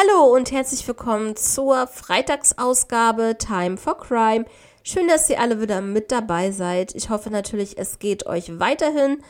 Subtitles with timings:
[0.00, 4.44] Hallo und herzlich willkommen zur Freitagsausgabe Time for Crime.
[4.84, 6.94] Schön, dass ihr alle wieder mit dabei seid.
[6.94, 9.24] Ich hoffe natürlich, es geht euch weiterhin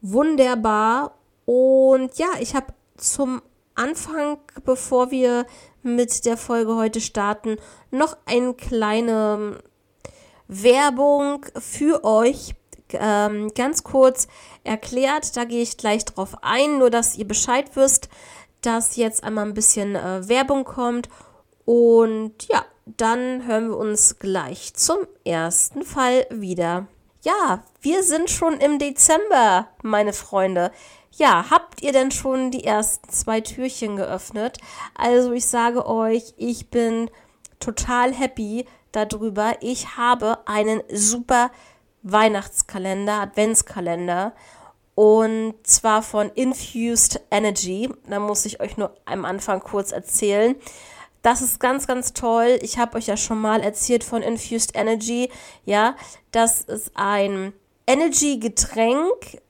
[0.00, 1.12] wunderbar.
[1.44, 3.42] Und ja, ich habe zum
[3.76, 5.46] Anfang, bevor wir
[5.84, 7.56] mit der Folge heute starten,
[7.92, 9.62] noch eine kleine
[10.48, 12.56] Werbung für euch
[12.92, 14.26] ähm, ganz kurz
[14.64, 15.36] erklärt.
[15.36, 18.08] Da gehe ich gleich drauf ein, nur dass ihr Bescheid wisst
[18.62, 21.08] dass jetzt einmal ein bisschen äh, Werbung kommt.
[21.64, 22.64] Und ja,
[22.96, 26.86] dann hören wir uns gleich zum ersten Fall wieder.
[27.22, 30.70] Ja, wir sind schon im Dezember, meine Freunde.
[31.12, 34.58] Ja, habt ihr denn schon die ersten zwei Türchen geöffnet?
[34.94, 37.10] Also ich sage euch, ich bin
[37.58, 39.56] total happy darüber.
[39.60, 41.50] Ich habe einen super
[42.02, 44.32] Weihnachtskalender, Adventskalender
[44.98, 47.88] und zwar von Infused Energy.
[48.08, 50.56] Da muss ich euch nur am Anfang kurz erzählen.
[51.22, 52.58] Das ist ganz, ganz toll.
[52.62, 55.30] Ich habe euch ja schon mal erzählt von Infused Energy.
[55.64, 55.94] Ja,
[56.32, 57.52] das ist ein
[57.86, 59.40] Energy-Getränk,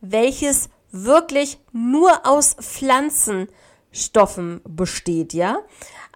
[0.00, 5.34] welches wirklich nur aus Pflanzenstoffen besteht.
[5.34, 5.60] Ja,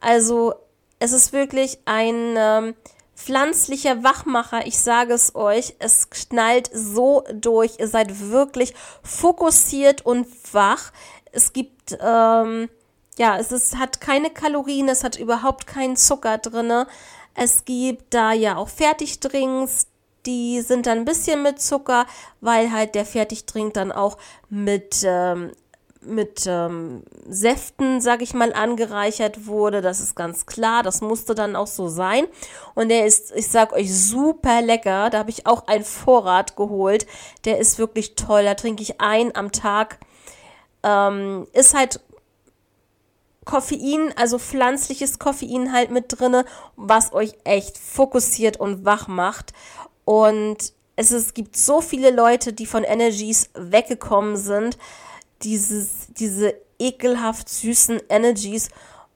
[0.00, 0.54] also
[0.98, 2.74] es ist wirklich ein ähm,
[3.24, 10.26] pflanzlicher Wachmacher, ich sage es euch, es knallt so durch, ihr seid wirklich fokussiert und
[10.52, 10.92] wach.
[11.32, 12.68] Es gibt, ähm,
[13.18, 16.86] ja, es ist, hat keine Kalorien, es hat überhaupt keinen Zucker drin.
[17.34, 19.86] Es gibt da ja auch Fertigdrinks,
[20.26, 22.06] die sind dann ein bisschen mit Zucker,
[22.40, 24.16] weil halt der Fertigdrink dann auch
[24.48, 25.52] mit ähm,
[26.02, 29.82] mit ähm, Säften, sag ich mal, angereichert wurde.
[29.82, 30.82] Das ist ganz klar.
[30.82, 32.26] Das musste dann auch so sein.
[32.74, 35.10] Und der ist, ich sag euch, super lecker.
[35.10, 37.06] Da habe ich auch einen Vorrat geholt.
[37.44, 38.44] Der ist wirklich toll.
[38.44, 39.98] Da trinke ich ein am Tag.
[40.82, 42.00] Ähm, ist halt
[43.44, 46.44] Koffein, also pflanzliches Koffein halt mit drinne,
[46.76, 49.52] was euch echt fokussiert und wach macht.
[50.04, 54.78] Und es, es gibt so viele Leute, die von Energies weggekommen sind
[55.42, 58.70] dieses, diese ekelhaft süßen Energies.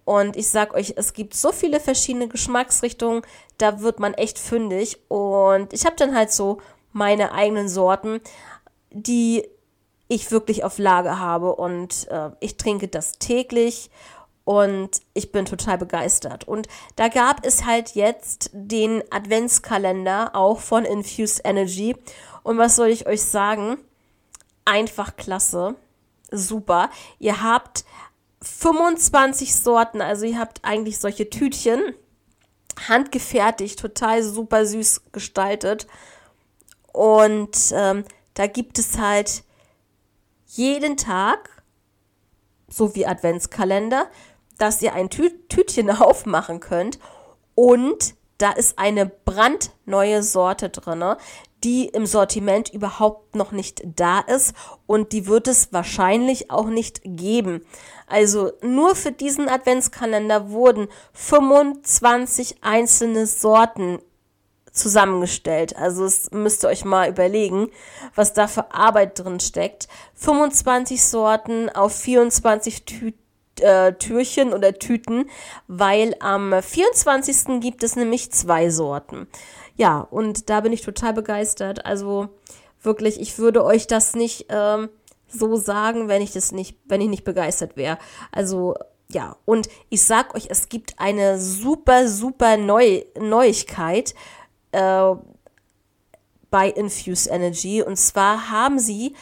[0.05, 3.23] Und ich sag euch, es gibt so viele verschiedene Geschmacksrichtungen,
[3.57, 4.99] da wird man echt fündig.
[5.09, 6.59] Und ich habe dann halt so
[6.93, 8.21] meine eigenen Sorten,
[8.91, 9.49] die
[10.09, 11.57] ich wirklich auf Lage habe.
[11.57, 13.91] Und äh, ich trinke das täglich
[14.45, 16.47] und ich bin total begeistert.
[16.47, 21.97] Und da gab es halt jetzt den Adventskalender auch von Infused Energy.
[22.43, 23.79] Und was soll ich euch sagen?
[24.67, 25.77] Einfach klasse
[26.37, 26.91] super.
[27.19, 27.85] Ihr habt
[28.43, 31.95] 25 Sorten, also ihr habt eigentlich solche Tütchen,
[32.89, 35.87] handgefertigt, total super süß gestaltet.
[36.93, 39.45] Und ähm, da gibt es halt
[40.47, 41.63] jeden Tag,
[42.69, 44.09] so wie Adventskalender,
[44.59, 46.99] dass ihr ein Tü Tütchen aufmachen könnt.
[47.55, 51.17] Und da ist eine brandneue Sorte drin,
[51.65, 54.55] die im Sortiment überhaupt noch nicht da ist
[54.87, 57.65] und die wird es wahrscheinlich auch nicht geben.
[58.07, 63.99] Also nur für diesen Adventskalender wurden 25 einzelne Sorten
[64.73, 65.77] zusammengestellt.
[65.77, 67.71] Also es müsst ihr euch mal überlegen,
[68.15, 69.89] was da für Arbeit drin steckt.
[70.17, 73.25] 25 Sorten auf 24 Tüten
[73.61, 75.31] äh, Türchen oder Tüten,
[75.69, 77.61] weil am 24.
[77.61, 79.29] gibt es nämlich zwei Sorten.
[79.77, 81.85] Ja, und da bin ich total begeistert.
[81.85, 82.29] Also
[82.83, 84.89] wirklich, ich würde euch das nicht ähm,
[85.29, 87.99] so sagen, wenn ich das nicht, wenn ich nicht begeistert wäre.
[88.31, 88.75] Also
[89.09, 94.15] ja, und ich sag euch, es gibt eine super, super Neu Neuigkeit
[94.73, 95.15] äh,
[96.51, 97.83] bei Infuse Energy.
[97.83, 99.15] Und zwar haben sie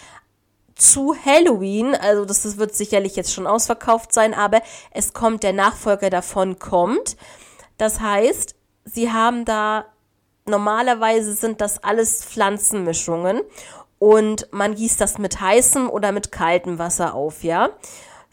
[0.74, 6.10] zu Halloween, also das wird sicherlich jetzt schon ausverkauft sein, aber es kommt, der Nachfolger
[6.10, 7.16] davon kommt.
[7.78, 9.86] Das heißt, sie haben da
[10.46, 13.42] normalerweise sind das alles Pflanzenmischungen
[13.98, 17.70] und man gießt das mit heißem oder mit kaltem Wasser auf, ja.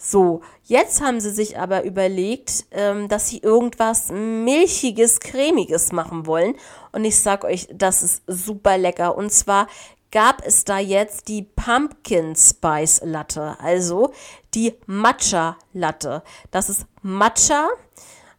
[0.02, 6.56] So, jetzt haben sie sich aber überlegt, ähm, dass sie irgendwas milchiges, cremiges machen wollen.
[6.94, 9.18] Und ich sag euch, das ist super lecker.
[9.18, 9.68] Und zwar
[10.12, 14.14] gab es da jetzt die Pumpkin Spice Latte, also
[14.54, 16.24] die Matcha Latte.
[16.50, 17.68] Das ist Matcha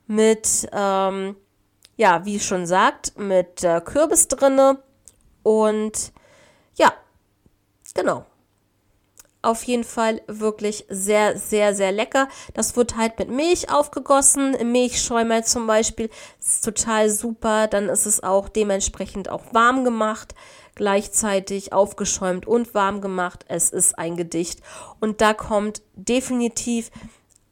[0.06, 1.36] mit ähm,
[2.00, 4.78] ja, wie schon sagt, mit äh, Kürbis drinne
[5.42, 6.12] und
[6.74, 6.94] ja,
[7.92, 8.24] genau.
[9.42, 12.28] Auf jeden Fall wirklich sehr, sehr, sehr lecker.
[12.54, 16.08] Das wird halt mit Milch aufgegossen, Milchschäumer zum Beispiel.
[16.38, 17.66] Ist total super.
[17.66, 20.34] Dann ist es auch dementsprechend auch warm gemacht
[20.74, 23.44] gleichzeitig aufgeschäumt und warm gemacht.
[23.48, 24.60] Es ist ein Gedicht.
[25.00, 26.90] Und da kommt definitiv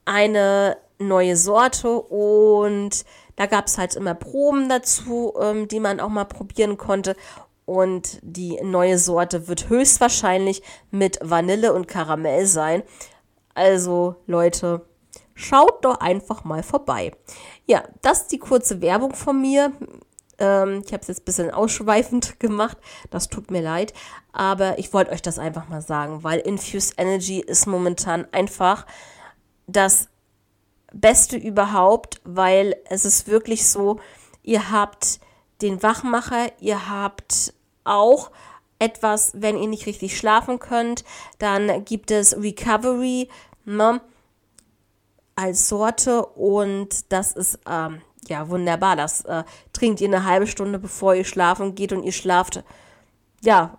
[0.06, 3.05] eine neue Sorte und
[3.38, 7.14] da gab es halt immer Proben dazu, ähm, die man auch mal probieren konnte.
[7.67, 12.82] Und die neue Sorte wird höchstwahrscheinlich mit Vanille und Karamell sein.
[13.55, 14.87] Also Leute,
[15.37, 17.12] schaut doch einfach mal vorbei.
[17.67, 19.73] Ja, das ist die kurze Werbung von mir.
[20.38, 22.76] Ähm, ich habe es jetzt ein bisschen ausschweifend gemacht.
[23.11, 23.94] Das tut mir leid.
[24.32, 28.85] Aber ich wollte euch das einfach mal sagen, weil Infused Energy ist momentan einfach
[29.69, 30.08] das
[30.93, 34.00] Beste überhaupt, weil es ist wirklich so,
[34.43, 35.20] ihr habt
[35.61, 37.52] den Wachmacher, ihr habt
[37.85, 38.31] auch
[38.79, 41.05] etwas, wenn ihr nicht richtig schlafen könnt,
[41.38, 43.29] dann gibt es Recovery
[43.64, 44.00] ne,
[45.35, 48.96] als Sorte und das ist ähm, ja wunderbar.
[48.96, 52.62] Das äh, trinkt ihr eine halbe Stunde, bevor ihr schlafen geht und ihr schlaft
[53.43, 53.79] ja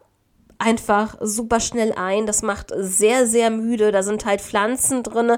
[0.60, 2.28] einfach super schnell ein.
[2.28, 3.92] Das macht sehr, sehr müde.
[3.92, 5.38] Da sind halt Pflanzen drin,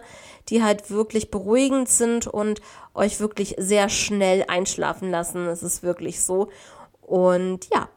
[0.49, 2.61] die halt wirklich beruhigend sind und
[2.93, 5.45] euch wirklich sehr schnell einschlafen lassen.
[5.47, 6.49] Es ist wirklich so.
[7.01, 7.87] Und ja,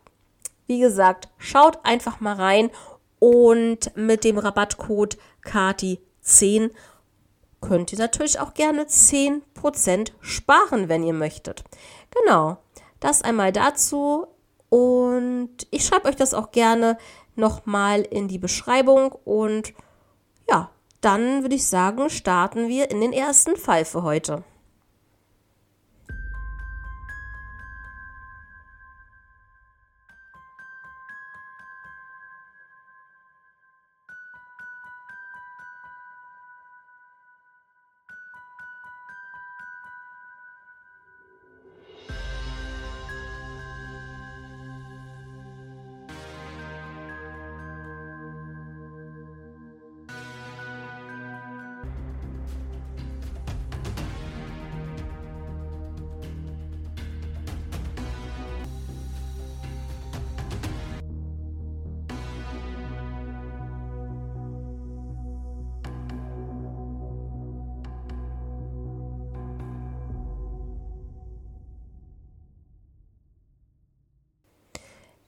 [0.67, 2.71] wie gesagt, schaut einfach mal rein
[3.19, 6.71] und mit dem Rabattcode KATI10
[7.61, 11.65] könnt ihr natürlich auch gerne 10% sparen, wenn ihr möchtet.
[12.11, 12.59] Genau,
[13.01, 14.27] das einmal dazu.
[14.75, 16.99] Und ich schreibe euch das auch gerne
[17.37, 19.13] nochmal in die Beschreibung.
[19.13, 19.73] Und
[20.51, 20.69] ja,
[21.01, 24.43] dann würde ich sagen, starten wir in den ersten Fall für heute.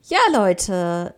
[0.09, 1.13] Ja, Leute,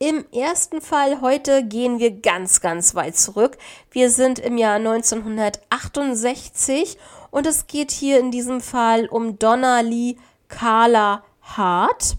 [0.00, 3.56] im ersten Fall heute gehen wir ganz, ganz weit zurück.
[3.92, 6.98] Wir sind im Jahr 1968
[7.30, 10.16] und es geht hier in diesem Fall um Donna Lee
[10.48, 12.16] Carla Hart.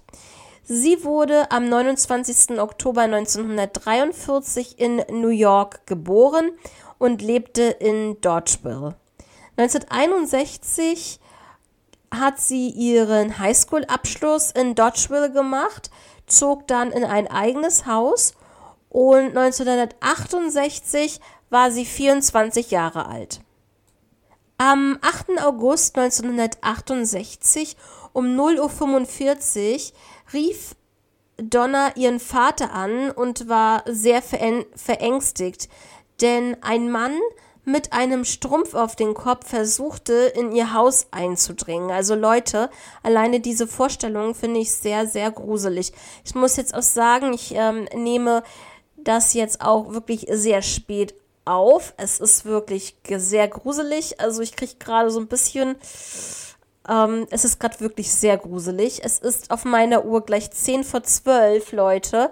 [0.63, 2.57] Sie wurde am 29.
[2.57, 6.51] Oktober 1943 in New York geboren
[6.99, 8.95] und lebte in Dodgeville.
[9.57, 11.19] 1961
[12.11, 15.89] hat sie ihren Highschool-Abschluss in Dodgeville gemacht
[16.37, 18.33] zog dann in ein eigenes Haus
[18.89, 21.19] und 1968
[21.49, 23.41] war sie 24 Jahre alt.
[24.57, 25.41] Am 8.
[25.41, 27.75] August 1968
[28.13, 30.75] um 0.45 Uhr rief
[31.37, 35.69] Donna ihren Vater an und war sehr verängstigt,
[36.21, 37.17] denn ein Mann
[37.65, 41.91] mit einem Strumpf auf den Kopf versuchte, in ihr Haus einzudringen.
[41.91, 42.69] Also Leute,
[43.03, 45.93] alleine diese Vorstellung finde ich sehr, sehr gruselig.
[46.25, 48.43] Ich muss jetzt auch sagen, ich ähm, nehme
[48.97, 51.13] das jetzt auch wirklich sehr spät
[51.45, 51.93] auf.
[51.97, 54.19] Es ist wirklich sehr gruselig.
[54.19, 55.75] Also ich kriege gerade so ein bisschen...
[56.89, 59.05] Ähm, es ist gerade wirklich sehr gruselig.
[59.05, 62.29] Es ist auf meiner Uhr gleich 10 vor 12, Leute.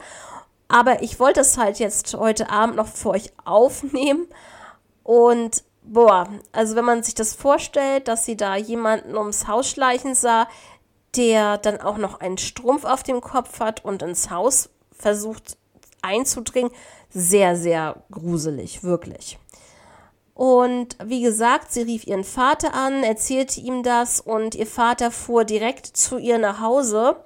[0.67, 4.27] Aber ich wollte es halt jetzt heute Abend noch für euch aufnehmen.
[5.12, 10.15] Und boah, also wenn man sich das vorstellt, dass sie da jemanden ums Haus schleichen
[10.15, 10.48] sah,
[11.18, 15.58] der dann auch noch einen Strumpf auf dem Kopf hat und ins Haus versucht
[16.01, 16.72] einzudringen,
[17.10, 19.38] sehr, sehr gruselig, wirklich.
[20.34, 25.44] Und wie gesagt, sie rief ihren Vater an, erzählte ihm das und ihr Vater fuhr
[25.44, 27.18] direkt zu ihr nach Hause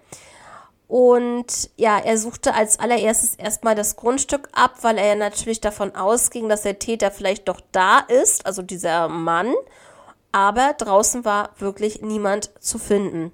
[0.88, 5.96] und ja, er suchte als allererstes erstmal das Grundstück ab, weil er ja natürlich davon
[5.96, 9.54] ausging, dass der Täter vielleicht doch da ist, also dieser Mann.
[10.32, 13.32] Aber draußen war wirklich niemand zu finden.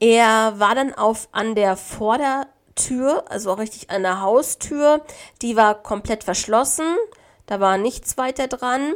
[0.00, 5.04] Er war dann auf an der Vordertür, also auch richtig an der Haustür.
[5.42, 6.96] Die war komplett verschlossen.
[7.46, 8.94] Da war nichts weiter dran.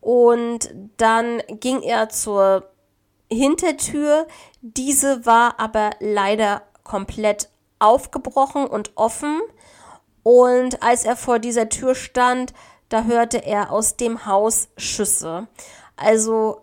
[0.00, 2.70] Und dann ging er zur
[3.30, 4.26] Hintertür.
[4.60, 9.40] Diese war aber leider komplett aufgebrochen und offen.
[10.22, 12.52] Und als er vor dieser Tür stand,
[12.88, 15.46] da hörte er aus dem Haus Schüsse.
[15.96, 16.62] Also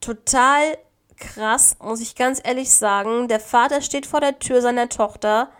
[0.00, 0.78] total
[1.16, 3.28] krass, muss ich ganz ehrlich sagen.
[3.28, 5.50] Der Vater steht vor der Tür seiner Tochter,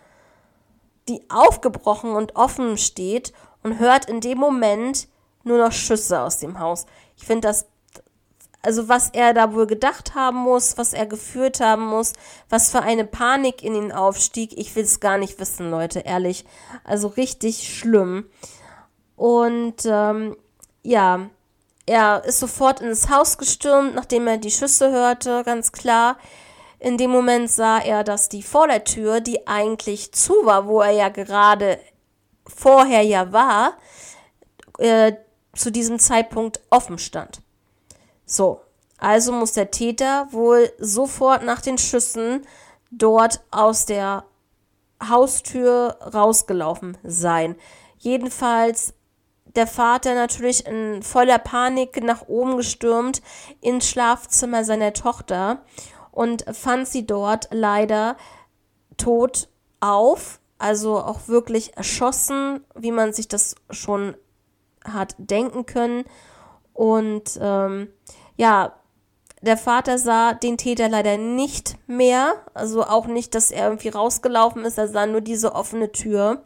[1.09, 3.33] die aufgebrochen und offen steht
[3.63, 5.07] und hört in dem Moment
[5.43, 6.85] nur noch Schüsse aus dem Haus.
[7.17, 7.65] Ich finde das,
[8.63, 12.13] also was er da wohl gedacht haben muss, was er geführt haben muss,
[12.49, 16.45] was für eine Panik in ihn aufstieg, ich will es gar nicht wissen, Leute, ehrlich.
[16.85, 18.29] Also richtig schlimm.
[19.17, 20.37] Und ähm,
[20.81, 21.29] ja,
[21.85, 26.17] er ist sofort ins Haus gestürmt, nachdem er die Schüsse hörte, ganz klar.
[26.79, 31.09] In dem Moment sah er, dass die Vordertür, die eigentlich zu war, wo er ja
[31.09, 31.79] gerade
[32.47, 33.77] vorher ja war,
[34.77, 35.13] äh,
[35.53, 37.42] zu diesem Zeitpunkt offen stand.
[38.33, 38.61] So,
[38.97, 42.47] also muss der Täter wohl sofort nach den Schüssen
[42.89, 44.23] dort aus der
[45.07, 47.55] Haustür rausgelaufen sein.
[47.99, 48.95] Jedenfalls
[49.55, 53.21] der Vater natürlich in voller Panik nach oben gestürmt
[53.61, 55.61] ins Schlafzimmer seiner Tochter
[56.11, 58.17] und fand sie dort leider
[58.97, 59.47] tot
[59.79, 64.17] auf, also auch wirklich erschossen, wie man sich das schon
[64.83, 66.05] hat denken können.
[66.73, 67.89] Und ähm,
[68.37, 68.73] ja,
[69.41, 74.63] der Vater sah den Täter leider nicht mehr, also auch nicht, dass er irgendwie rausgelaufen
[74.63, 76.43] ist, er sah nur diese offene Tür.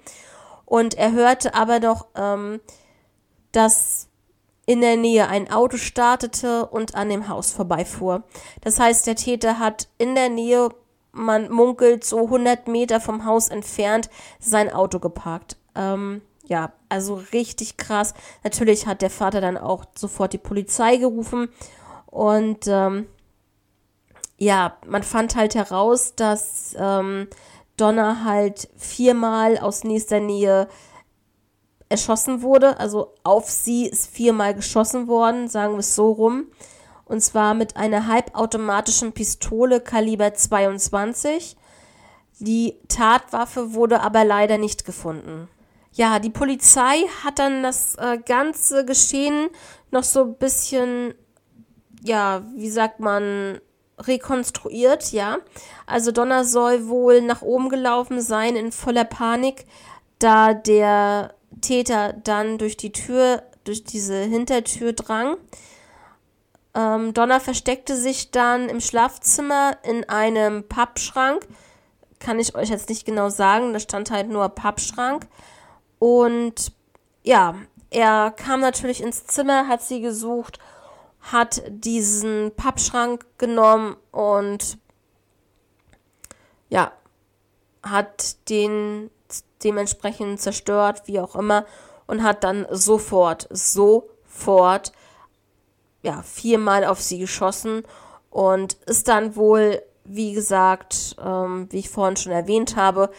[0.65, 2.59] Und er hörte aber doch ähm,
[3.51, 4.07] dass
[4.67, 8.23] in der Nähe ein Auto startete und an dem Haus vorbeifuhr.
[8.61, 10.69] Das heißt, der Täter hat in der Nähe,
[11.11, 15.57] man munkelt so 100 Meter vom Haus entfernt, sein Auto geparkt.
[15.73, 18.13] Ähm, ja, also richtig krass.
[18.43, 21.49] Natürlich hat der Vater dann auch sofort die Polizei gerufen
[22.05, 23.07] und ähm,
[24.37, 27.27] ja, man fand halt heraus, dass ähm,
[27.75, 30.67] Donner halt viermal aus nächster Nähe
[31.89, 32.79] erschossen wurde.
[32.79, 36.47] Also auf sie ist viermal geschossen worden, sagen wir es so rum.
[37.05, 41.55] Und zwar mit einer halbautomatischen Pistole Kaliber 22.
[42.39, 45.47] Die Tatwaffe wurde aber leider nicht gefunden.
[45.97, 49.49] Ja, die Polizei hat dann das äh, ganze Geschehen
[49.89, 51.15] noch so ein bisschen,
[52.03, 53.59] ja, wie sagt man,
[53.97, 55.39] rekonstruiert, ja.
[55.87, 59.65] Also Donner soll wohl nach oben gelaufen sein in voller Panik,
[60.19, 65.37] da der Täter dann durch die Tür, durch diese Hintertür drang.
[66.75, 71.47] Ähm, Donner versteckte sich dann im Schlafzimmer in einem Pappschrank.
[72.19, 75.25] Kann ich euch jetzt nicht genau sagen, da stand halt nur Pappschrank.
[75.99, 76.71] Und
[77.23, 77.55] ja,
[77.89, 80.59] er kam natürlich ins Zimmer, hat sie gesucht,
[81.21, 84.77] hat diesen Pappschrank genommen und
[86.69, 86.91] ja,
[87.83, 89.09] hat den
[89.63, 91.65] dementsprechend zerstört, wie auch immer,
[92.05, 94.91] und hat dann sofort, sofort,
[96.03, 97.83] ja, viermal auf sie geschossen
[98.29, 103.09] und ist dann wohl, wie gesagt, ähm, wie ich vorhin schon erwähnt habe,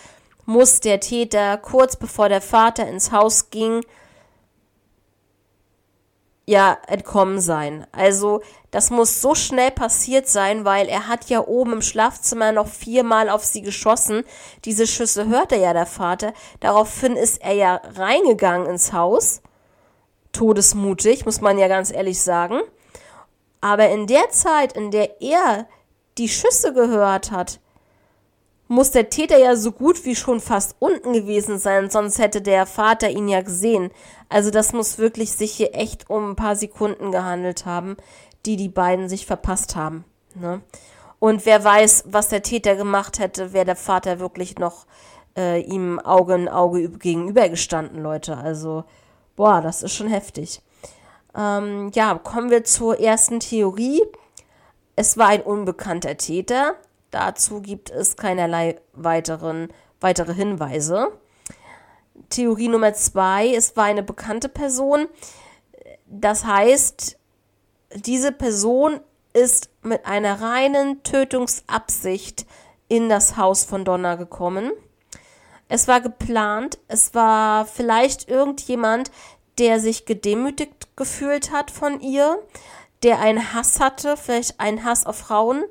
[0.49, 3.83] muss der Täter kurz bevor der Vater ins Haus ging,
[6.47, 7.87] ja entkommen sein.
[7.93, 8.41] Also
[8.71, 13.29] das muss so schnell passiert sein, weil er hat ja oben im Schlafzimmer noch viermal
[13.29, 14.25] auf sie geschossen.
[14.65, 16.33] Diese Schüsse hörte ja der Vater.
[16.61, 19.43] Daraufhin ist er ja reingegangen ins Haus.
[20.33, 22.61] Todesmutig, muss man ja ganz ehrlich sagen.
[23.61, 25.69] Aber in der Zeit, in der er
[26.17, 27.61] die Schüsse gehört hat,
[28.69, 32.67] muss der Täter ja so gut wie schon fast unten gewesen sein, sonst hätte der
[32.67, 33.91] Vater ihn ja gesehen.
[34.29, 37.97] Also das muss wirklich sich hier echt um ein paar Sekunden gehandelt haben,
[38.45, 40.05] die die beiden sich verpasst haben.
[40.35, 40.61] Ne?
[41.19, 44.87] Und wer weiß, was der Täter gemacht hätte, wäre der Vater wirklich noch
[45.37, 48.37] äh, ihm Auge in Auge gegenübergestanden, Leute.
[48.37, 48.85] Also,
[49.35, 50.63] boah, das ist schon heftig.
[51.37, 54.03] Ähm, ja, kommen wir zur ersten Theorie.
[54.95, 56.75] Es war ein unbekannter Täter.
[57.11, 61.09] Dazu gibt es keinerlei weiteren, weitere Hinweise.
[62.29, 65.07] Theorie Nummer zwei, es war eine bekannte Person.
[66.07, 67.19] Das heißt,
[67.95, 69.01] diese Person
[69.33, 72.47] ist mit einer reinen Tötungsabsicht
[72.89, 74.73] in das Haus von Donna gekommen.
[75.69, 79.11] Es war geplant, es war vielleicht irgendjemand,
[79.59, 82.39] der sich gedemütigt gefühlt hat von ihr,
[83.03, 85.65] der einen Hass hatte, vielleicht einen Hass auf Frauen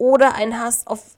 [0.00, 1.16] oder ein Hass auf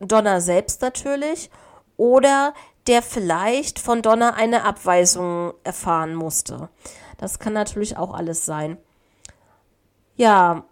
[0.00, 1.50] Donna selbst natürlich
[1.98, 2.54] oder
[2.86, 6.70] der vielleicht von Donna eine Abweisung erfahren musste.
[7.18, 8.78] Das kann natürlich auch alles sein.
[10.16, 10.64] Ja,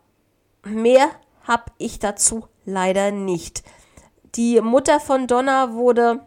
[0.64, 1.10] mehr
[1.46, 3.62] habe ich dazu leider nicht.
[4.34, 6.26] Die Mutter von Donna wurde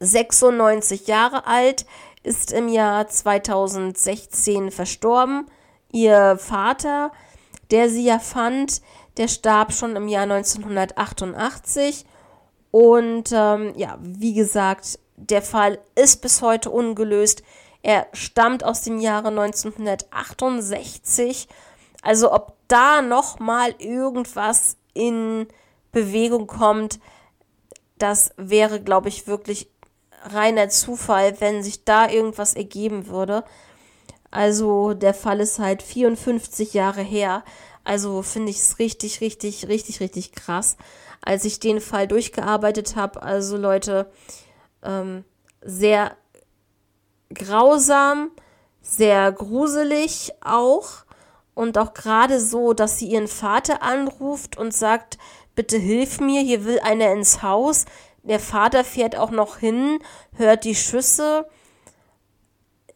[0.00, 1.86] 96 Jahre alt,
[2.24, 5.46] ist im Jahr 2016 verstorben.
[5.92, 7.12] Ihr Vater,
[7.70, 8.82] der sie ja fand,
[9.16, 12.04] der starb schon im Jahr 1988.
[12.70, 17.42] Und ähm, ja, wie gesagt, der Fall ist bis heute ungelöst.
[17.82, 21.48] Er stammt aus dem Jahre 1968.
[22.02, 25.46] Also ob da noch mal irgendwas in
[25.92, 27.00] Bewegung kommt,
[27.98, 29.70] das wäre, glaube ich, wirklich
[30.22, 33.44] reiner Zufall, wenn sich da irgendwas ergeben würde.
[34.30, 37.42] Also der Fall ist halt 54 Jahre her.
[37.86, 40.76] Also finde ich es richtig, richtig, richtig, richtig krass,
[41.22, 43.22] als ich den Fall durchgearbeitet habe.
[43.22, 44.10] Also Leute,
[44.82, 45.24] ähm,
[45.62, 46.16] sehr
[47.32, 48.32] grausam,
[48.82, 51.04] sehr gruselig auch.
[51.54, 55.16] Und auch gerade so, dass sie ihren Vater anruft und sagt,
[55.54, 57.84] bitte hilf mir, hier will einer ins Haus.
[58.24, 60.00] Der Vater fährt auch noch hin,
[60.34, 61.46] hört die Schüsse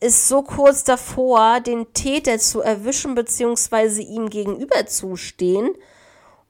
[0.00, 4.02] ist so kurz davor, den Täter zu erwischen bzw.
[4.02, 5.74] ihm gegenüberzustehen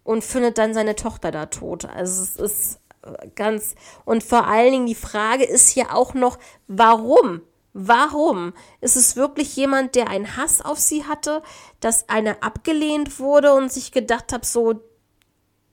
[0.05, 1.85] und findet dann seine Tochter da tot.
[1.85, 6.39] Also es ist äh, ganz und vor allen Dingen die Frage ist ja auch noch,
[6.69, 7.43] warum?
[7.73, 8.53] Warum?
[8.81, 11.43] Ist es wirklich jemand, der einen Hass auf sie hatte,
[11.79, 14.81] dass einer abgelehnt wurde und sich gedacht hat, so,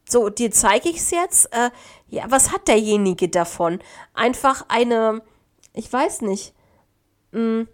[0.08, 1.54] so, dir zeige ich es jetzt?
[1.54, 1.72] Äh,
[2.08, 3.80] ja, was hat derjenige davon?
[4.14, 5.22] Einfach eine,
[5.74, 6.54] ich weiß nicht,
[7.32, 7.68] hm.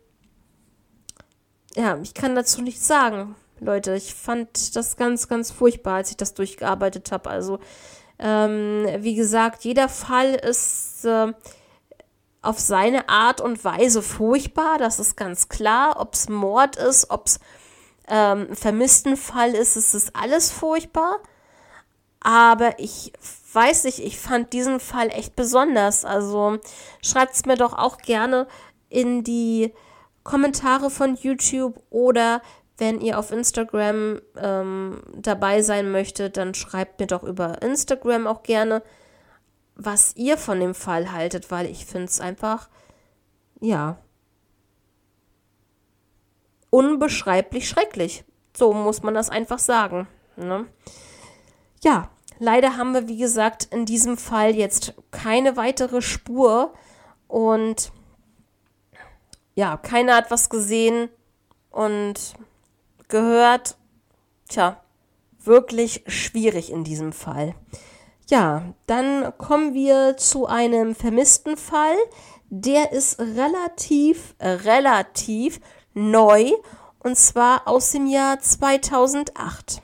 [1.75, 3.95] Ja, ich kann dazu nichts sagen, Leute.
[3.95, 7.29] Ich fand das ganz, ganz furchtbar, als ich das durchgearbeitet habe.
[7.29, 7.59] Also,
[8.19, 11.33] ähm, wie gesagt, jeder Fall ist äh,
[12.43, 14.77] auf seine Art und Weise furchtbar.
[14.77, 15.99] Das ist ganz klar.
[15.99, 17.39] Ob es Mord ist, ob es
[18.07, 21.19] ähm, ein vermissten Fall ist, es ist alles furchtbar.
[22.19, 23.13] Aber ich
[23.53, 26.05] weiß nicht, ich fand diesen Fall echt besonders.
[26.05, 26.59] Also
[27.01, 28.47] schreibt es mir doch auch gerne
[28.93, 29.73] in die
[30.23, 32.41] Kommentare von YouTube oder
[32.77, 38.43] wenn ihr auf Instagram ähm, dabei sein möchtet, dann schreibt mir doch über Instagram auch
[38.43, 38.81] gerne,
[39.75, 42.69] was ihr von dem Fall haltet, weil ich finde es einfach,
[43.59, 43.97] ja,
[46.69, 48.23] unbeschreiblich schrecklich.
[48.55, 50.07] So muss man das einfach sagen.
[50.35, 50.65] Ne?
[51.83, 52.09] Ja,
[52.39, 56.73] leider haben wir, wie gesagt, in diesem Fall jetzt keine weitere Spur
[57.27, 57.91] und
[59.55, 61.09] ja, keiner hat was gesehen
[61.69, 62.33] und
[63.07, 63.77] gehört.
[64.49, 64.81] Tja,
[65.39, 67.55] wirklich schwierig in diesem Fall.
[68.29, 71.97] Ja, dann kommen wir zu einem vermissten Fall.
[72.49, 75.59] Der ist relativ, relativ
[75.93, 76.51] neu
[76.99, 79.81] und zwar aus dem Jahr 2008.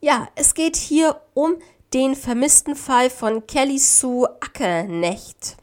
[0.00, 1.56] Ja, es geht hier um
[1.92, 5.56] den vermissten Fall von Kelly Sue Ackernecht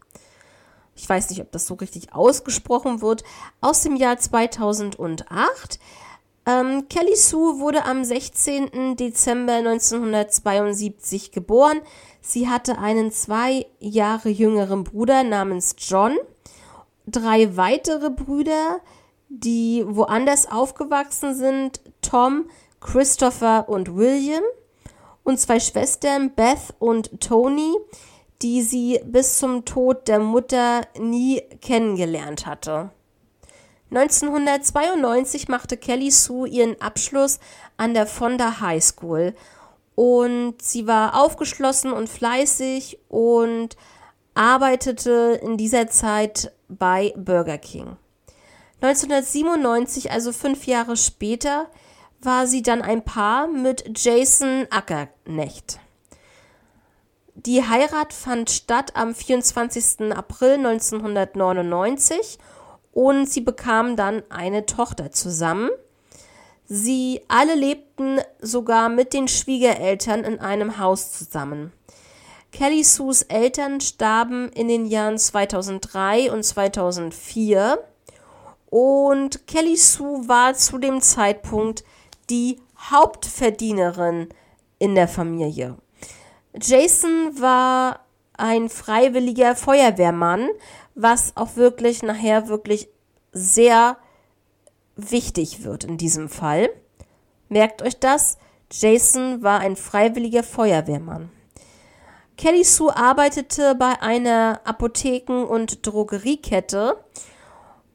[0.95, 3.23] ich weiß nicht, ob das so richtig ausgesprochen wird,
[3.61, 5.79] aus dem Jahr 2008.
[6.47, 8.95] Ähm, Kelly Sue wurde am 16.
[8.95, 11.81] Dezember 1972 geboren.
[12.21, 16.15] Sie hatte einen zwei Jahre jüngeren Bruder namens John,
[17.07, 18.79] drei weitere Brüder,
[19.29, 24.43] die woanders aufgewachsen sind, Tom, Christopher und William,
[25.23, 27.73] und zwei Schwestern, Beth und Tony,
[28.41, 32.91] die sie bis zum Tod der Mutter nie kennengelernt hatte.
[33.91, 37.39] 1992 machte Kelly Sue ihren Abschluss
[37.77, 39.33] an der Fonda High School
[39.95, 43.77] und sie war aufgeschlossen und fleißig und
[44.33, 47.97] arbeitete in dieser Zeit bei Burger King.
[48.81, 51.69] 1997, also fünf Jahre später,
[52.21, 55.79] war sie dann ein Paar mit Jason Ackernecht.
[57.35, 60.13] Die Heirat fand statt am 24.
[60.15, 62.39] April 1999
[62.93, 65.69] und sie bekamen dann eine Tochter zusammen.
[66.63, 71.73] Sie alle lebten sogar mit den Schwiegereltern in einem Haus zusammen.
[72.53, 77.79] Kelly Sues Eltern starben in den Jahren 2003 und 2004
[78.67, 81.83] und Kelly Sue war zu dem Zeitpunkt
[82.29, 84.29] die Hauptverdienerin
[84.79, 85.75] in der Familie.
[86.61, 88.05] Jason war
[88.37, 90.49] ein freiwilliger Feuerwehrmann,
[90.93, 92.89] was auch wirklich nachher wirklich
[93.31, 93.97] sehr
[94.95, 96.69] wichtig wird in diesem Fall.
[97.49, 98.37] Merkt euch das,
[98.71, 101.29] Jason war ein freiwilliger Feuerwehrmann.
[102.37, 106.97] Kelly Sue arbeitete bei einer Apotheken- und Drogeriekette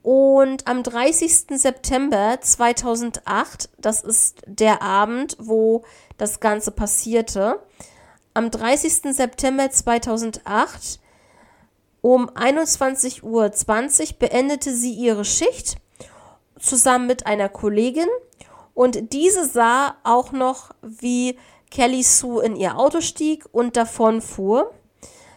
[0.02, 1.58] und am 30.
[1.60, 5.82] September 2008, das ist der Abend, wo
[6.16, 7.60] das Ganze passierte,
[8.34, 9.14] am 30.
[9.14, 11.00] September 2008
[12.02, 15.76] um 21.20 Uhr beendete sie ihre Schicht
[16.58, 18.08] zusammen mit einer Kollegin
[18.74, 21.38] und diese sah auch noch, wie
[21.70, 24.72] Kelly Sue in ihr Auto stieg und davon fuhr.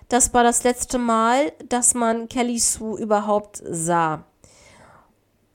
[0.07, 4.25] Das war das letzte Mal, dass man Kelly Sue überhaupt sah.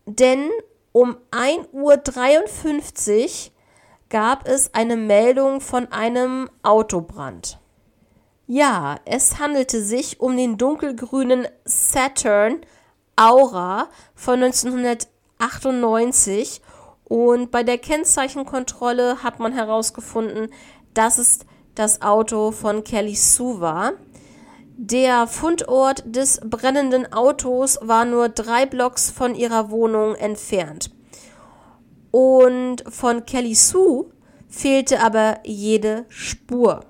[0.07, 0.51] denn
[0.93, 3.53] um 1.53 Uhr
[4.09, 7.59] gab es eine Meldung von einem Autobrand.
[8.47, 12.61] Ja, es handelte sich um den dunkelgrünen Saturn
[13.17, 16.63] Aura von 1998
[17.05, 20.51] und bei der Kennzeichenkontrolle hat man herausgefunden,
[20.95, 21.41] dass es
[21.75, 23.93] das Auto von Kelly Sue war.
[24.77, 30.93] Der Fundort des brennenden Autos war nur drei Blocks von ihrer Wohnung entfernt.
[32.11, 34.07] Und von Kelly Sue
[34.49, 36.85] fehlte aber jede Spur.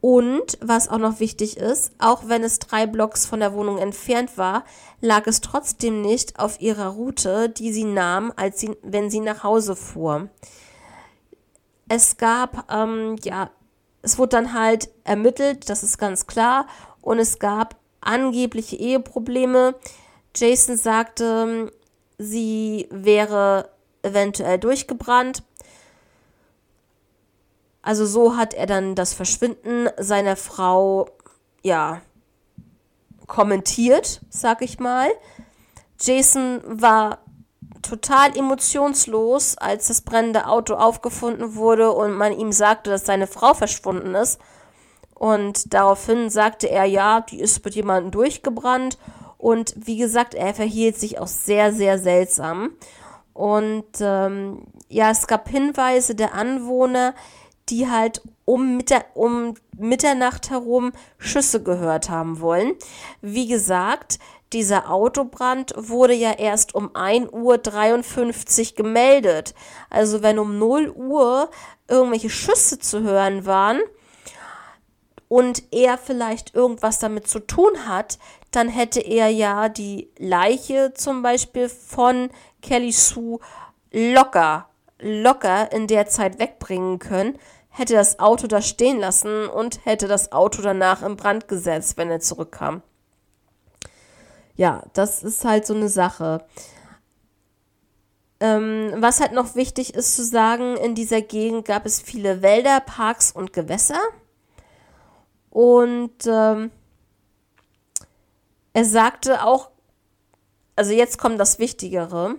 [0.00, 4.38] Und was auch noch wichtig ist, auch wenn es drei Blocks von der Wohnung entfernt
[4.38, 4.64] war,
[5.00, 9.42] lag es trotzdem nicht auf ihrer Route, die sie nahm, als sie, wenn sie nach
[9.42, 10.28] Hause fuhr.
[11.88, 13.50] Es gab, ähm, ja,
[14.02, 16.66] es wurde dann halt ermittelt, das ist ganz klar,
[17.00, 19.74] und es gab angebliche Eheprobleme.
[20.36, 21.72] Jason sagte,
[22.18, 23.70] sie wäre
[24.10, 25.42] eventuell durchgebrannt.
[27.82, 31.08] Also so hat er dann das Verschwinden seiner Frau,
[31.62, 32.02] ja,
[33.26, 35.08] kommentiert, sag ich mal.
[36.00, 37.18] Jason war
[37.82, 43.54] total emotionslos, als das brennende Auto aufgefunden wurde und man ihm sagte, dass seine Frau
[43.54, 44.40] verschwunden ist.
[45.14, 48.98] Und daraufhin sagte er, ja, die ist mit jemandem durchgebrannt.
[49.36, 52.70] Und wie gesagt, er verhielt sich auch sehr, sehr seltsam.
[53.38, 57.14] Und ähm, ja, es gab Hinweise der Anwohner,
[57.68, 62.72] die halt um, Mitter um Mitternacht herum Schüsse gehört haben wollen.
[63.22, 64.18] Wie gesagt,
[64.52, 69.54] dieser Autobrand wurde ja erst um 1.53 Uhr gemeldet.
[69.88, 71.48] Also wenn um 0 Uhr
[71.86, 73.78] irgendwelche Schüsse zu hören waren
[75.28, 78.18] und er vielleicht irgendwas damit zu tun hat,
[78.50, 82.30] dann hätte er ja die Leiche zum Beispiel von
[82.62, 83.38] Kelly Sue
[83.90, 84.68] locker,
[85.00, 87.38] locker in der Zeit wegbringen können
[87.78, 92.10] hätte das Auto da stehen lassen und hätte das Auto danach in Brand gesetzt, wenn
[92.10, 92.82] er zurückkam.
[94.56, 96.44] Ja, das ist halt so eine Sache.
[98.40, 102.80] Ähm, was halt noch wichtig ist zu sagen, in dieser Gegend gab es viele Wälder,
[102.80, 104.00] Parks und Gewässer.
[105.50, 106.70] Und ähm,
[108.72, 109.70] er sagte auch,
[110.78, 112.36] also jetzt kommt das Wichtigere,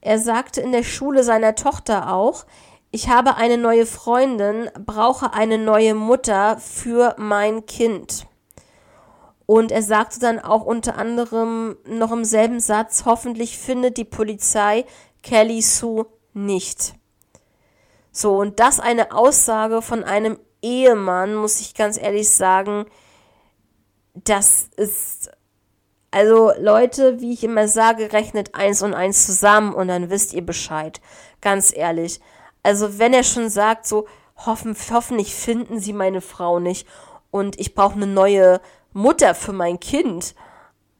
[0.00, 2.46] er sagte in der Schule seiner Tochter auch,
[2.90, 8.26] ich habe eine neue Freundin, brauche eine neue Mutter für mein Kind.
[9.44, 14.86] Und er sagte dann auch unter anderem noch im selben Satz, hoffentlich findet die Polizei
[15.22, 16.94] Kelly Sue nicht.
[18.10, 22.86] So, und das eine Aussage von einem Ehemann, muss ich ganz ehrlich sagen,
[24.14, 25.30] das ist,
[26.16, 30.40] also Leute, wie ich immer sage, rechnet eins und eins zusammen und dann wisst ihr
[30.40, 31.02] Bescheid.
[31.42, 32.20] Ganz ehrlich.
[32.62, 36.88] Also wenn er schon sagt, so hoffen, hoffentlich finden sie meine Frau nicht
[37.30, 38.62] und ich brauche eine neue
[38.94, 40.34] Mutter für mein Kind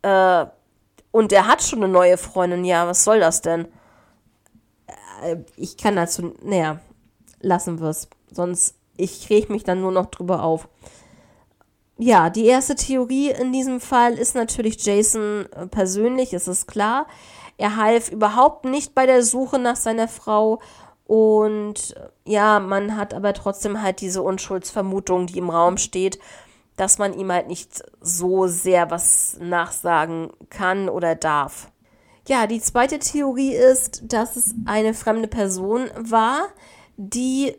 [0.03, 0.45] äh,
[1.13, 3.69] und er hat schon eine neue Freundin, ja, was soll das denn?
[5.23, 6.79] Äh, ich kann dazu, naja,
[7.41, 8.11] lassen wir es.
[8.31, 10.69] Sonst, ich reg mich dann nur noch drüber auf.
[11.99, 17.07] Ja, die erste Theorie in diesem Fall ist natürlich Jason äh, persönlich, ist es klar.
[17.57, 20.61] Er half überhaupt nicht bei der Suche nach seiner Frau
[21.07, 26.19] und ja, man hat aber trotzdem halt diese Unschuldsvermutung, die im Raum steht,
[26.77, 31.71] dass man ihm halt nicht so sehr was nachsagen kann oder darf.
[32.29, 36.49] Ja, die zweite Theorie ist, dass es eine fremde Person war,
[36.97, 37.55] die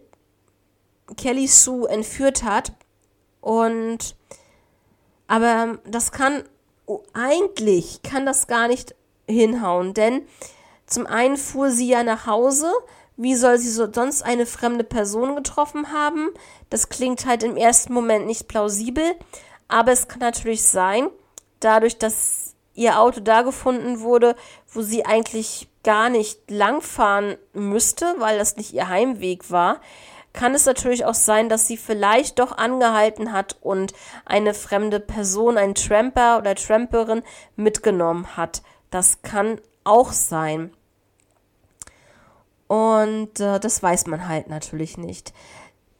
[1.16, 2.74] Kelly Sue entführt hat.
[3.48, 4.18] Und
[5.28, 6.44] aber das kann
[7.14, 8.94] eigentlich kann das gar nicht
[9.26, 10.24] hinhauen, denn
[10.86, 12.70] zum einen fuhr sie ja nach Hause,
[13.16, 16.30] wie soll sie so sonst eine fremde Person getroffen haben?
[16.70, 19.16] Das klingt halt im ersten Moment nicht plausibel,
[19.70, 21.08] aber es kann natürlich sein,
[21.62, 24.36] dadurch, dass ihr Auto da gefunden wurde,
[24.74, 29.80] wo sie eigentlich gar nicht langfahren müsste, weil das nicht ihr Heimweg war,
[30.38, 35.58] kann es natürlich auch sein, dass sie vielleicht doch angehalten hat und eine fremde Person,
[35.58, 37.24] ein Tramper oder Tramperin
[37.56, 38.62] mitgenommen hat.
[38.92, 40.72] Das kann auch sein.
[42.68, 45.34] Und äh, das weiß man halt natürlich nicht.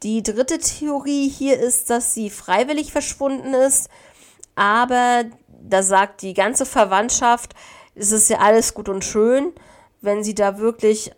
[0.04, 3.90] Die dritte Theorie hier ist, dass sie freiwillig verschwunden ist,
[4.54, 7.56] aber da sagt die ganze Verwandtschaft,
[7.96, 9.54] es ist ja alles gut und schön,
[10.02, 11.12] wenn sie da wirklich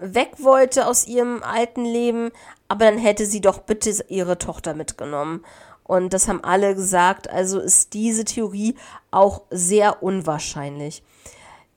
[0.00, 2.30] weg wollte aus ihrem alten Leben,
[2.68, 5.44] aber dann hätte sie doch bitte ihre Tochter mitgenommen.
[5.84, 8.74] Und das haben alle gesagt, also ist diese Theorie
[9.10, 11.02] auch sehr unwahrscheinlich.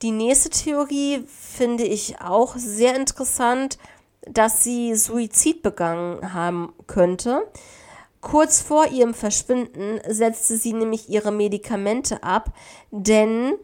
[0.02, 3.78] Die nächste Theorie finde ich auch sehr interessant,
[4.22, 7.46] dass sie Suizid begangen haben könnte.
[8.20, 12.52] Kurz vor ihrem Verschwinden setzte sie nämlich ihre Medikamente ab,
[12.90, 13.54] denn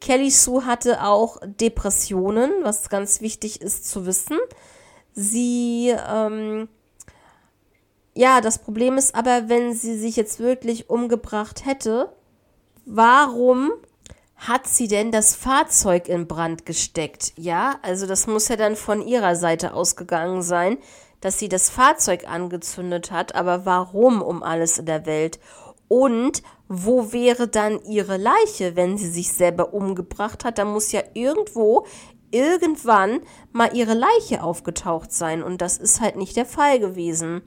[0.00, 4.38] Kelly Sue hatte auch Depressionen, was ganz wichtig ist zu wissen.
[5.12, 6.68] Sie, ähm,
[8.14, 12.12] ja, das Problem ist aber, wenn sie sich jetzt wirklich umgebracht hätte,
[12.86, 13.72] warum
[14.36, 17.32] hat sie denn das Fahrzeug in Brand gesteckt?
[17.36, 20.78] Ja, also das muss ja dann von ihrer Seite ausgegangen sein,
[21.20, 25.38] dass sie das Fahrzeug angezündet hat, aber warum um alles in der Welt?
[25.94, 30.58] Und wo wäre dann ihre Leiche, wenn sie sich selber umgebracht hat?
[30.58, 31.86] Da muss ja irgendwo
[32.32, 33.20] irgendwann
[33.52, 37.42] mal ihre Leiche aufgetaucht sein und das ist halt nicht der Fall gewesen.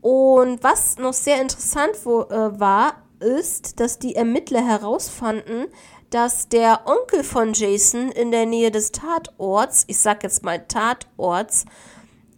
[0.00, 5.66] Und was noch sehr interessant wo, äh, war, ist, dass die Ermittler herausfanden,
[6.08, 11.66] dass der Onkel von Jason in der Nähe des Tatorts, ich sag jetzt mal Tatorts,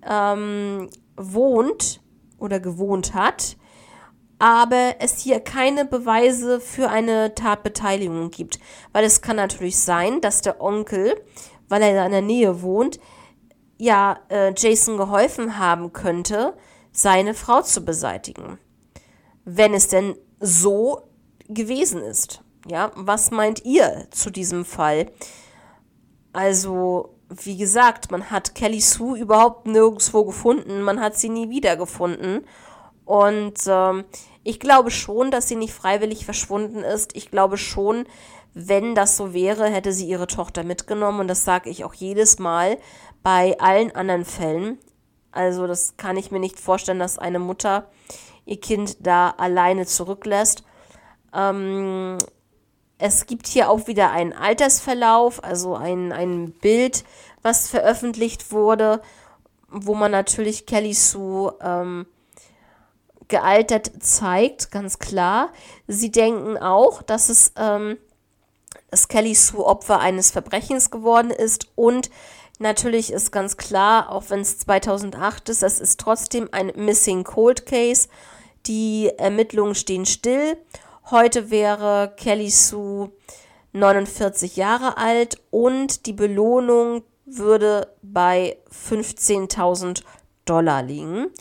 [0.04, 2.00] ähm, wohnt
[2.40, 3.56] oder gewohnt hat,
[4.38, 8.58] aber es hier keine Beweise für eine Tatbeteiligung gibt.
[8.92, 11.14] Weil es kann natürlich sein, dass der Onkel,
[11.68, 12.98] weil er in der Nähe wohnt,
[13.78, 16.54] ja äh, Jason geholfen haben könnte,
[16.92, 18.58] seine Frau zu beseitigen.
[19.44, 21.02] Wenn es denn so
[21.48, 22.42] gewesen ist.
[22.66, 25.10] Ja, was meint ihr zu diesem Fall?
[26.32, 31.76] Also, wie gesagt, man hat Kelly Sue überhaupt nirgendwo gefunden, man hat sie nie wieder
[31.76, 32.44] gefunden.
[33.04, 34.04] Und ähm,
[34.42, 37.16] ich glaube schon, dass sie nicht freiwillig verschwunden ist.
[37.16, 38.06] Ich glaube schon,
[38.54, 41.20] wenn das so wäre, hätte sie ihre Tochter mitgenommen.
[41.20, 42.78] Und das sage ich auch jedes Mal
[43.22, 44.78] bei allen anderen Fällen.
[45.32, 47.88] Also das kann ich mir nicht vorstellen, dass eine Mutter
[48.46, 50.62] ihr Kind da alleine zurücklässt.
[51.34, 52.18] Ähm,
[52.98, 57.04] es gibt hier auch wieder einen Altersverlauf, also ein, ein Bild,
[57.42, 59.02] was veröffentlicht wurde,
[59.68, 62.06] wo man natürlich Kelly Sue ähm,
[63.34, 65.52] gealtert zeigt, ganz klar.
[65.88, 67.98] Sie denken auch, dass es ähm,
[68.92, 72.10] dass Kelly Sue Opfer eines Verbrechens geworden ist und
[72.60, 77.66] natürlich ist ganz klar, auch wenn es 2008 ist, es ist trotzdem ein Missing Cold
[77.66, 78.08] Case
[78.66, 80.56] die Ermittlungen stehen still.
[81.10, 83.10] Heute wäre Kelly Sue
[83.72, 90.04] 49 Jahre alt und die Belohnung würde bei 15.000
[90.44, 91.32] Dollar liegen.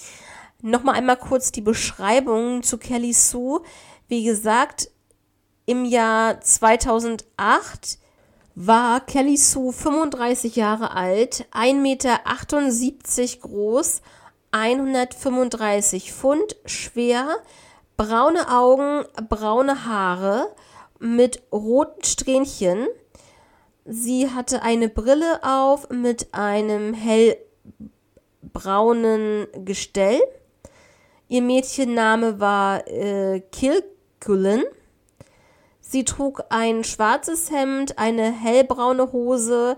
[0.66, 3.62] Nochmal einmal kurz die Beschreibung zu Kelly Sue.
[4.08, 4.90] Wie gesagt,
[5.66, 8.00] im Jahr 2008
[8.56, 12.22] war Kelly Sue 35 Jahre alt, 1,78 Meter
[13.42, 14.02] groß
[14.52, 17.36] 135 Pfund schwer,
[17.98, 20.56] braune Augen, braune Haare
[20.98, 22.88] mit roten Strähnchen.
[23.84, 30.22] Sie hatte eine Brille auf mit einem hellbraunen Gestell.
[31.28, 34.64] Ihr Mädchenname war äh, Kilcullen.
[35.80, 39.78] Sie trug ein schwarzes Hemd, eine hellbraune Hose,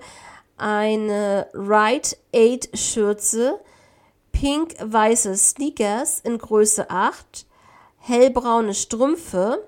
[0.58, 3.60] eine Right Aid Schürze,
[4.32, 7.46] pink-weiße Sneakers in Größe 8,
[7.98, 9.68] hellbraune Strümpfe,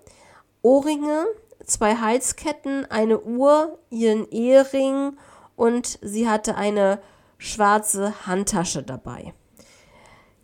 [0.61, 1.25] Ohrringe,
[1.65, 5.17] zwei Halsketten, eine Uhr, ihren Ehering
[5.55, 6.99] und sie hatte eine
[7.37, 9.33] schwarze Handtasche dabei.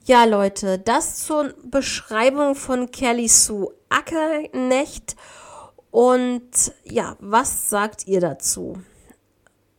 [0.05, 5.15] Ja, Leute, das zur Beschreibung von Kelly Sue Ackernecht.
[5.91, 8.83] Und ja, was sagt ihr dazu?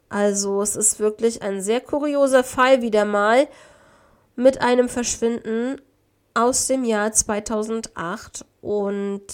[0.09, 3.49] Also, es ist wirklich ein sehr kurioser Fall wieder mal
[4.35, 5.79] mit einem Verschwinden
[6.33, 9.27] aus dem Jahr 2008 und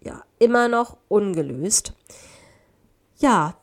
[0.00, 1.92] ja, immer noch ungelöst.
[3.18, 3.57] Ja,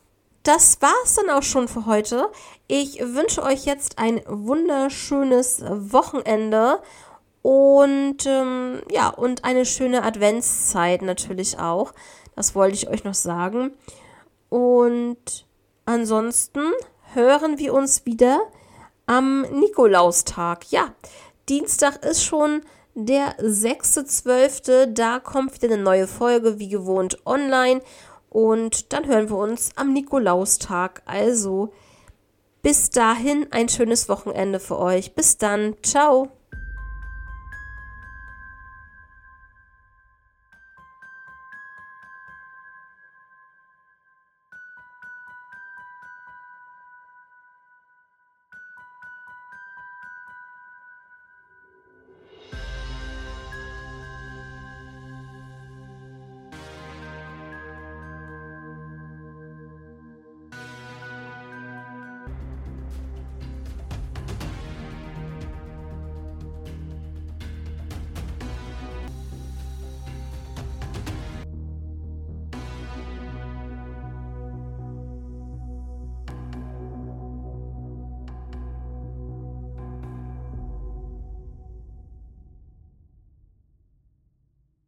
[0.45, 2.29] das war's dann auch schon für heute.
[2.67, 6.81] Ich wünsche euch jetzt ein wunderschönes Wochenende
[7.41, 11.93] und ähm, ja, und eine schöne Adventszeit natürlich auch.
[12.35, 13.71] Das wollte ich euch noch sagen.
[14.49, 15.45] Und
[15.85, 16.61] ansonsten
[17.13, 18.39] hören wir uns wieder
[19.07, 20.71] am Nikolaustag.
[20.71, 20.93] Ja,
[21.49, 22.61] Dienstag ist schon
[22.93, 24.87] der 6.12.
[24.87, 27.81] Da kommt wieder eine neue Folge, wie gewohnt, online.
[28.35, 31.01] Und dann hören wir uns am Nikolaustag.
[31.05, 31.71] Also
[32.61, 35.15] bis dahin ein schönes Wochenende für euch.
[35.15, 35.77] Bis dann.
[35.83, 36.27] Ciao.